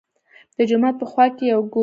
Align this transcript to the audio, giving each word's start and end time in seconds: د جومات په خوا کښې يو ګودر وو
د 0.57 0.59
جومات 0.69 0.95
په 0.99 1.05
خوا 1.11 1.25
کښې 1.35 1.45
يو 1.51 1.61
ګودر 1.71 1.77
وو 1.77 1.79